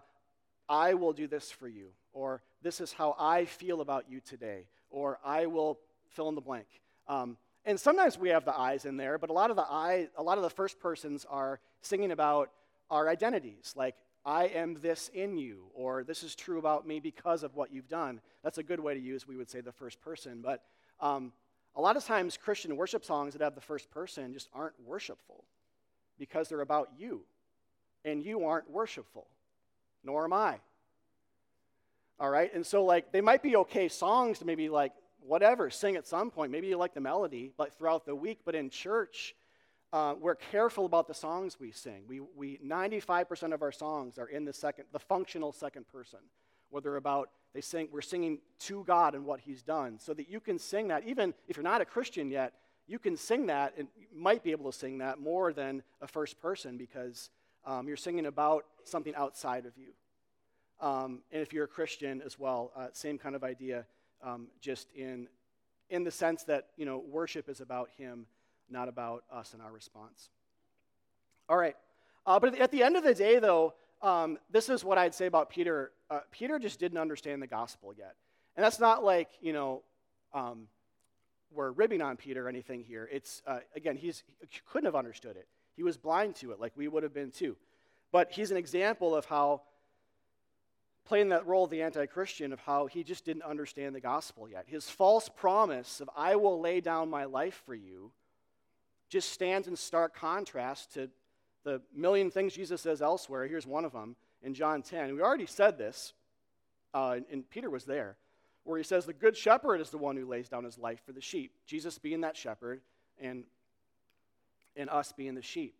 [0.68, 4.68] I will do this for you, or this is how I feel about you today,
[4.90, 6.68] or I will fill in the blank.
[7.08, 10.08] Um, and sometimes we have the eyes in there, but a lot of the I,
[10.16, 12.50] a lot of the first persons are singing about
[12.90, 13.94] our identities, like
[14.24, 17.88] I am this in you, or this is true about me because of what you've
[17.88, 18.20] done.
[18.42, 20.42] That's a good way to use, we would say, the first person.
[20.42, 20.62] But
[21.00, 21.32] um,
[21.74, 25.44] a lot of times, Christian worship songs that have the first person just aren't worshipful
[26.18, 27.22] because they're about you,
[28.04, 29.26] and you aren't worshipful,
[30.04, 30.58] nor am I.
[32.18, 32.52] All right?
[32.52, 36.30] And so, like, they might be okay songs to maybe, like, whatever, sing at some
[36.30, 36.52] point.
[36.52, 39.34] Maybe you like the melody, like, throughout the week, but in church,
[39.92, 42.04] uh, we're careful about the songs we sing.
[42.06, 46.20] We, we, 95% of our songs are in the second, the functional second person,
[46.70, 50.28] where they're about, they sing, we're singing to God and what He's done, so that
[50.28, 52.52] you can sing that, even if you're not a Christian yet,
[52.86, 56.40] you can sing that and might be able to sing that more than a first
[56.40, 57.30] person because
[57.64, 59.92] um, you're singing about something outside of you.
[60.80, 63.86] Um, and if you're a Christian as well, uh, same kind of idea,
[64.22, 65.28] um, just in,
[65.88, 68.26] in the sense that, you know, worship is about Him
[68.70, 70.30] not about us and our response.
[71.48, 71.76] All right.
[72.26, 75.26] Uh, but at the end of the day, though, um, this is what I'd say
[75.26, 75.90] about Peter.
[76.08, 78.14] Uh, Peter just didn't understand the gospel yet.
[78.56, 79.82] And that's not like, you know,
[80.32, 80.68] um,
[81.52, 83.08] we're ribbing on Peter or anything here.
[83.10, 85.48] It's, uh, again, he's, he couldn't have understood it.
[85.76, 87.56] He was blind to it, like we would have been too.
[88.12, 89.62] But he's an example of how,
[91.04, 94.48] playing that role of the anti Christian, of how he just didn't understand the gospel
[94.48, 94.64] yet.
[94.66, 98.12] His false promise of, I will lay down my life for you,
[99.08, 101.10] just stands in stark contrast to
[101.64, 103.46] the million things Jesus says elsewhere.
[103.46, 105.14] Here's one of them in John 10.
[105.14, 106.14] We already said this,
[106.94, 108.16] uh, and Peter was there,
[108.64, 111.12] where he says, The good shepherd is the one who lays down his life for
[111.12, 111.52] the sheep.
[111.66, 112.80] Jesus being that shepherd,
[113.20, 113.44] and,
[114.76, 115.74] and us being the sheep.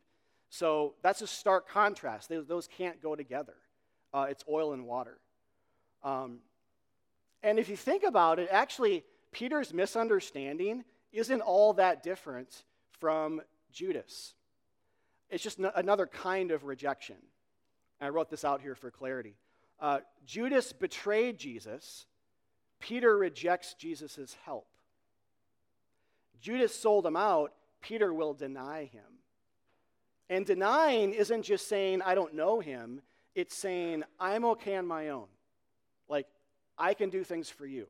[0.51, 2.29] So that's a stark contrast.
[2.29, 3.55] They, those can't go together.
[4.13, 5.19] Uh, it's oil and water.
[6.03, 6.39] Um,
[7.43, 12.65] and if you think about it, actually, Peter's misunderstanding isn't all that different
[12.99, 13.41] from
[13.73, 14.35] Judas.
[15.31, 17.17] It's just another kind of rejection.
[18.01, 19.37] I wrote this out here for clarity.
[19.79, 22.07] Uh, Judas betrayed Jesus.
[22.81, 24.67] Peter rejects Jesus' help.
[26.41, 27.53] Judas sold him out.
[27.81, 29.03] Peter will deny him.
[30.29, 33.03] And denying isn't just saying, I don't know him,
[33.41, 35.27] it's saying, I'm okay on my own.
[36.09, 36.27] Like,
[36.79, 37.87] I can do things for you.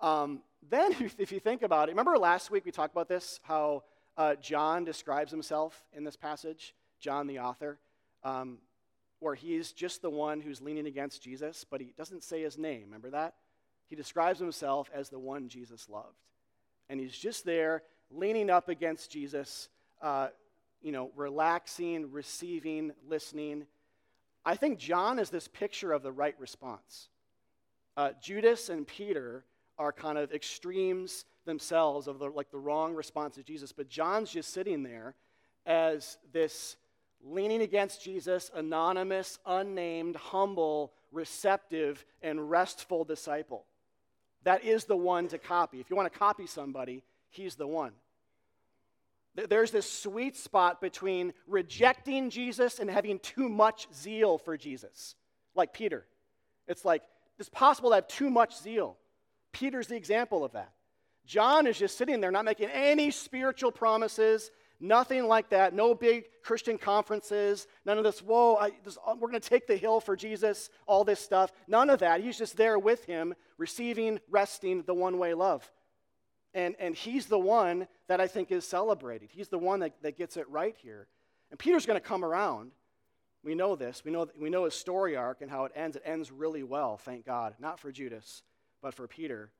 [0.00, 3.84] Um, then, if you think about it, remember last week we talked about this, how
[4.16, 7.78] uh, John describes himself in this passage, John the author,
[8.24, 8.58] um,
[9.20, 12.82] where he's just the one who's leaning against Jesus, but he doesn't say his name.
[12.86, 13.34] Remember that?
[13.86, 16.18] He describes himself as the one Jesus loved.
[16.88, 19.68] And he's just there, leaning up against Jesus,
[20.02, 20.28] uh,
[20.82, 23.66] you know, relaxing, receiving, listening.
[24.44, 27.08] I think John is this picture of the right response.
[27.96, 29.44] Uh, Judas and Peter
[29.78, 33.72] are kind of extremes themselves of the, like the wrong response to Jesus.
[33.72, 35.14] But John's just sitting there
[35.66, 36.76] as this
[37.22, 43.64] leaning against Jesus, anonymous, unnamed, humble, receptive, and restful disciple.
[44.44, 45.80] That is the one to copy.
[45.80, 47.92] If you want to copy somebody, he's the one.
[49.34, 55.14] There's this sweet spot between rejecting Jesus and having too much zeal for Jesus,
[55.54, 56.04] like Peter.
[56.66, 57.02] It's like
[57.38, 58.96] it's possible to have too much zeal.
[59.52, 60.72] Peter's the example of that.
[61.26, 65.74] John is just sitting there, not making any spiritual promises, nothing like that.
[65.74, 69.66] No big Christian conferences, none of this, whoa, I, this, uh, we're going to take
[69.66, 71.52] the hill for Jesus, all this stuff.
[71.68, 72.20] None of that.
[72.20, 75.70] He's just there with him, receiving, resting the one way love.
[76.52, 79.30] And, and he's the one that I think is celebrated.
[79.32, 81.06] He's the one that, that gets it right here.
[81.50, 82.72] And Peter's going to come around.
[83.42, 84.02] We know this.
[84.04, 85.96] We know, we know his story arc and how it ends.
[85.96, 87.54] It ends really well, thank God.
[87.58, 88.42] Not for Judas,
[88.82, 89.50] but for Peter.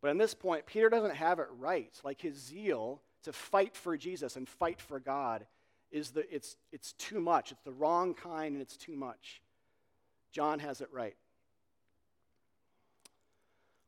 [0.00, 1.92] But in this point, Peter doesn't have it right.
[2.04, 5.46] Like his zeal to fight for Jesus and fight for God
[5.90, 7.50] is the it's it's too much.
[7.50, 9.42] It's the wrong kind and it's too much.
[10.30, 11.16] John has it right.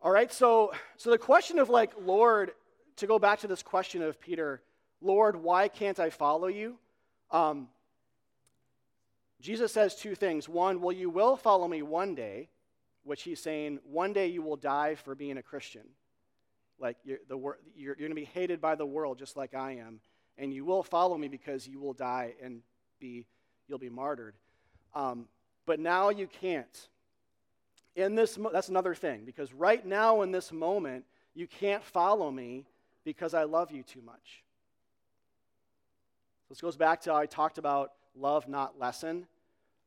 [0.03, 2.53] All right, so so the question of like, Lord,
[2.97, 4.63] to go back to this question of Peter,
[5.01, 6.79] Lord, why can't I follow you?
[7.31, 7.69] Um,
[9.41, 10.49] Jesus says two things.
[10.49, 12.49] One, well, you will follow me one day
[13.03, 15.83] which he's saying, one day you will die for being a Christian.
[16.79, 19.73] Like you're, the, you're, you're going to be hated by the world just like I
[19.73, 20.01] am,
[20.39, 22.63] and you will follow me because you will die and
[22.99, 23.27] be,
[23.69, 24.35] you'll be martyred.
[24.95, 25.27] Um,
[25.67, 26.89] but now you can't.
[27.97, 32.67] In this, that's another thing, because right now in this moment, you can't follow me
[33.05, 34.43] because I love you too much.
[36.49, 39.27] This goes back to how I talked about love, not lesson.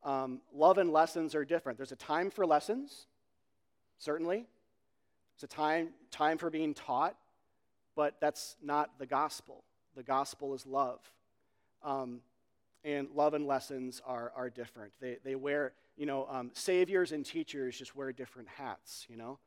[0.03, 1.77] Um, love and lessons are different.
[1.77, 3.07] There's a time for lessons,
[3.97, 4.45] certainly.
[5.35, 7.15] There's a time, time for being taught,
[7.95, 9.63] but that's not the gospel.
[9.95, 10.99] The gospel is love.
[11.83, 12.21] Um,
[12.83, 14.91] and love and lessons are, are different.
[14.99, 19.39] They, they wear, you know, um, saviors and teachers just wear different hats, you know.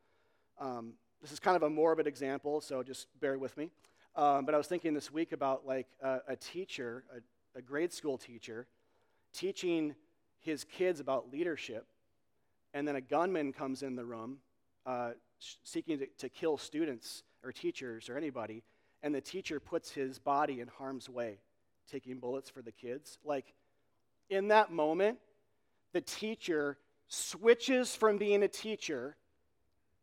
[0.59, 3.71] Um, this is kind of a morbid example, so just bear with me.
[4.15, 7.93] Um, but I was thinking this week about like a, a teacher, a, a, grade
[7.93, 8.67] school teacher,
[9.33, 9.93] teaching
[10.39, 11.85] his kids about leadership,
[12.73, 14.37] and then a gunman comes in the room
[14.85, 15.11] uh,
[15.63, 18.63] seeking to, to kill students or teachers or anybody,
[19.03, 21.39] and the teacher puts his body in harm's way
[21.89, 23.17] taking bullets for the kids.
[23.23, 23.53] Like,
[24.29, 25.19] in that moment,
[25.93, 26.77] the teacher
[27.07, 29.15] switches from being a teacher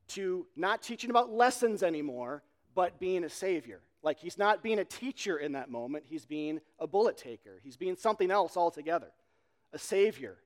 [0.09, 2.43] to not teaching about lessons anymore,
[2.75, 3.81] but being a savior.
[4.03, 7.61] Like, he's not being a teacher in that moment, he's being a bullet taker.
[7.63, 9.09] He's being something else altogether
[9.73, 10.37] a savior,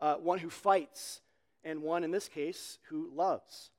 [0.00, 1.20] uh, one who fights,
[1.64, 3.70] and one, in this case, who loves.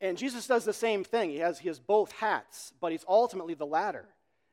[0.00, 1.30] And Jesus does the same thing.
[1.30, 4.04] He has, he has both hats, but he's ultimately the latter.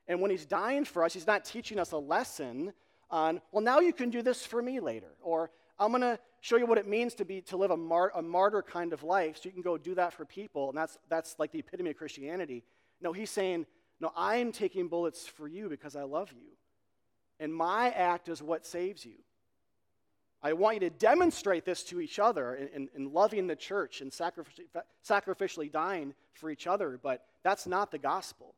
[0.07, 2.71] And when he's dying for us, he's not teaching us a lesson
[3.09, 5.11] on, well, now you can do this for me later.
[5.21, 8.11] Or I'm going to show you what it means to be to live a, mar-
[8.15, 10.69] a martyr kind of life so you can go do that for people.
[10.69, 12.63] And that's, that's like the epitome of Christianity.
[13.01, 13.65] No, he's saying,
[13.99, 16.49] no, I'm taking bullets for you because I love you.
[17.39, 19.15] And my act is what saves you.
[20.41, 24.01] I want you to demonstrate this to each other in, in, in loving the church
[24.01, 24.67] and sacrificially,
[25.07, 28.53] sacrificially dying for each other, but that's not the gospel.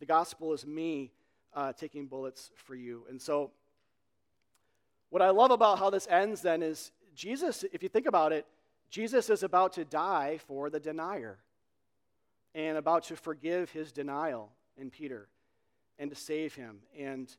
[0.00, 1.12] The gospel is me
[1.54, 3.04] uh, taking bullets for you.
[3.08, 3.52] And so,
[5.10, 8.46] what I love about how this ends then is Jesus, if you think about it,
[8.90, 11.38] Jesus is about to die for the denier
[12.54, 15.28] and about to forgive his denial in Peter
[15.98, 16.78] and to save him.
[16.98, 17.30] And,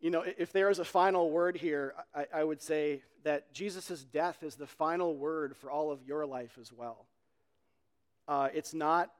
[0.00, 4.04] you know, if there is a final word here, I, I would say that Jesus'
[4.04, 7.06] death is the final word for all of your life as well.
[8.26, 9.10] Uh, it's not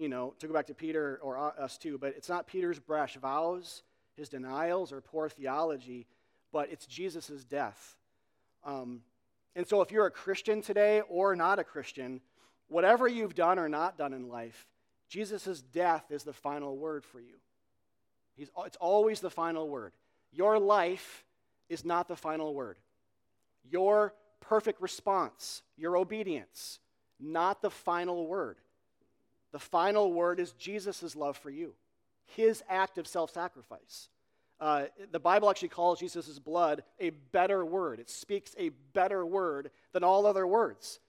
[0.00, 3.18] you know, to go back to Peter or us too, but it's not Peter's brash
[3.18, 3.82] vows,
[4.20, 6.06] his denials, or poor theology,
[6.52, 7.96] but it's Jesus' death.
[8.64, 9.00] Um,
[9.56, 12.20] and so if you're a Christian today or not a Christian,
[12.68, 14.66] whatever you've done or not done in life,
[15.08, 17.34] Jesus' death is the final word for you.
[18.36, 19.92] He's, it's always the final word.
[20.32, 21.24] Your life
[21.68, 22.78] is not the final word.
[23.68, 26.78] Your perfect response, your obedience,
[27.18, 28.58] not the final word.
[29.52, 31.74] The final word is Jesus' love for you,
[32.36, 34.08] his act of self sacrifice.
[34.60, 37.98] Uh, the Bible actually calls Jesus' blood a better word.
[37.98, 41.00] It speaks a better word than all other words.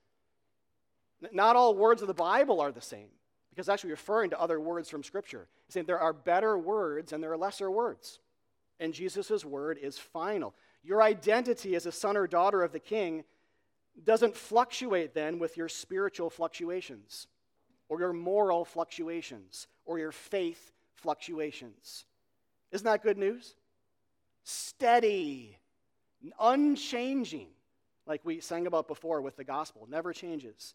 [1.31, 3.09] Not all words of the Bible are the same,
[3.49, 5.47] because actually referring to other words from Scripture.
[5.67, 8.19] He's saying there are better words and there are lesser words.
[8.79, 10.55] And Jesus' word is final.
[10.81, 13.23] Your identity as a son or daughter of the king
[14.03, 17.27] doesn't fluctuate then with your spiritual fluctuations
[17.89, 22.05] or your moral fluctuations or your faith fluctuations.
[22.71, 23.55] Isn't that good news?
[24.43, 25.57] Steady,
[26.39, 27.47] unchanging,
[28.05, 30.73] like we sang about before with the gospel, never changes.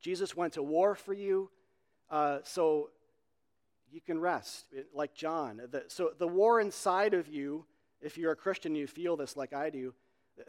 [0.00, 1.50] Jesus went to war for you,
[2.10, 2.90] uh, so
[3.90, 5.60] you can rest, like John.
[5.70, 7.64] The, so the war inside of you,
[8.00, 9.94] if you're a Christian, you feel this like I do.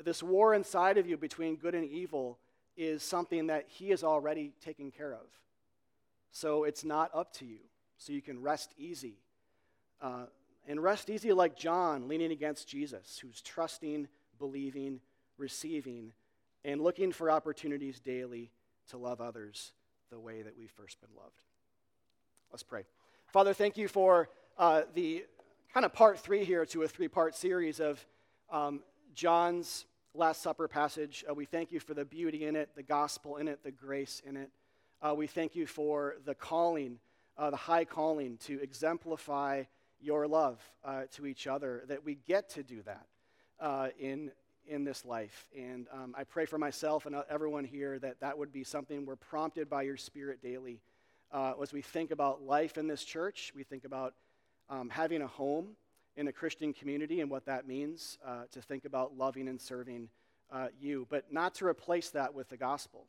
[0.03, 2.37] This war inside of you between good and evil
[2.75, 5.25] is something that He has already taken care of.
[6.31, 7.59] So it's not up to you.
[7.97, 9.15] So you can rest easy.
[10.01, 10.25] Uh,
[10.67, 14.07] and rest easy like John, leaning against Jesus, who's trusting,
[14.37, 14.99] believing,
[15.37, 16.11] receiving,
[16.63, 18.51] and looking for opportunities daily
[18.89, 19.71] to love others
[20.11, 21.43] the way that we've first been loved.
[22.51, 22.83] Let's pray.
[23.27, 25.25] Father, thank you for uh, the
[25.73, 28.05] kind of part three here to a three part series of
[28.49, 28.81] um,
[29.15, 31.25] John's Last Supper passage.
[31.29, 34.21] Uh, we thank you for the beauty in it, the gospel in it, the grace
[34.25, 34.49] in it.
[34.99, 36.97] Uh, we thank you for the calling,
[37.37, 39.63] uh, the high calling to exemplify
[40.01, 43.05] your love uh, to each other, that we get to do that
[43.59, 44.31] uh, in,
[44.67, 45.47] in this life.
[45.55, 49.15] And um, I pray for myself and everyone here that that would be something we're
[49.15, 50.81] prompted by your Spirit daily.
[51.31, 54.15] Uh, as we think about life in this church, we think about
[54.67, 55.75] um, having a home
[56.15, 60.09] in a Christian community and what that means uh, to think about loving and serving
[60.51, 63.05] uh, you, but not to replace that with the gospel.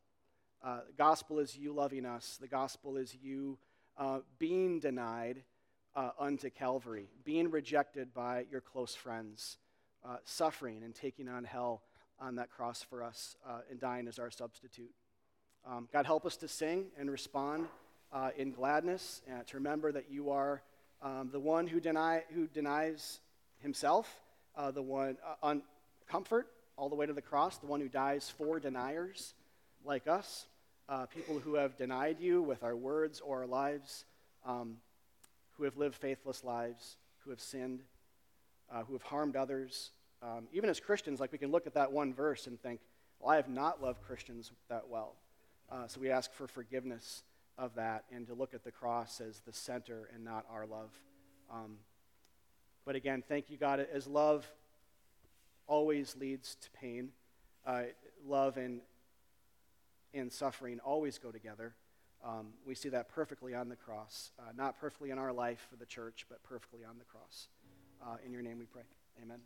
[0.62, 3.58] Uh, the gospel is you loving us, the gospel is you
[3.96, 5.42] uh, being denied
[5.94, 9.58] uh, unto Calvary, being rejected by your close friends,
[10.04, 11.82] uh, suffering and taking on hell
[12.20, 14.92] on that cross for us uh, and dying as our substitute.
[15.64, 17.66] Um, God, help us to sing and respond
[18.36, 20.62] in gladness and to remember that you are
[21.02, 23.20] um, the one who, deny, who denies
[23.60, 24.08] himself,
[24.72, 25.62] the one on
[26.08, 29.34] comfort all the way to the cross, the one who dies for deniers
[29.88, 30.46] like us,
[30.90, 34.04] uh, people who have denied you with our words or our lives,
[34.44, 34.76] um,
[35.52, 37.80] who have lived faithless lives, who have sinned,
[38.70, 39.92] uh, who have harmed others.
[40.22, 42.80] Um, even as Christians, like we can look at that one verse and think,
[43.18, 45.14] well, I have not loved Christians that well.
[45.72, 47.22] Uh, so we ask for forgiveness
[47.56, 50.90] of that and to look at the cross as the center and not our love.
[51.50, 51.78] Um,
[52.84, 54.46] but again, thank you, God, as love
[55.66, 57.08] always leads to pain,
[57.66, 57.84] uh,
[58.26, 58.82] love and,
[60.14, 61.74] and suffering always go together.
[62.24, 65.76] Um, we see that perfectly on the cross, uh, not perfectly in our life for
[65.76, 67.48] the church, but perfectly on the cross.
[68.02, 68.82] Uh, in your name we pray.
[69.22, 69.38] Amen.